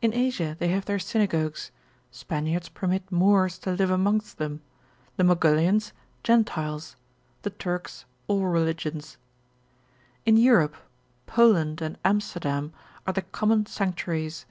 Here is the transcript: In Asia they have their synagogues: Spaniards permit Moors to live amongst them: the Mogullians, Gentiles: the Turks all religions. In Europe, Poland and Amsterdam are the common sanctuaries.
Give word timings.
In 0.00 0.14
Asia 0.14 0.54
they 0.60 0.68
have 0.68 0.84
their 0.84 1.00
synagogues: 1.00 1.72
Spaniards 2.12 2.68
permit 2.68 3.10
Moors 3.10 3.58
to 3.58 3.72
live 3.72 3.90
amongst 3.90 4.38
them: 4.38 4.60
the 5.16 5.24
Mogullians, 5.24 5.90
Gentiles: 6.22 6.94
the 7.42 7.50
Turks 7.50 8.04
all 8.28 8.44
religions. 8.46 9.16
In 10.24 10.36
Europe, 10.36 10.76
Poland 11.26 11.82
and 11.82 11.98
Amsterdam 12.04 12.72
are 13.08 13.12
the 13.12 13.22
common 13.22 13.66
sanctuaries. 13.66 14.46